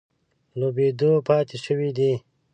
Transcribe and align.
لوبېدو 0.59 1.11
پاتې 1.27 1.57
شوي 1.65 1.89
دي. 1.97 2.11